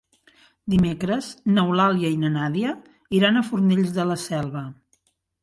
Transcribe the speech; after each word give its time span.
Dimecres 0.73 1.27
n'Eulàlia 1.57 2.11
i 2.15 2.17
na 2.23 2.31
Nàdia 2.39 2.73
iran 3.19 3.39
a 3.39 3.45
Fornells 3.51 3.95
de 4.01 4.09
la 4.15 4.19
Selva. 4.25 4.67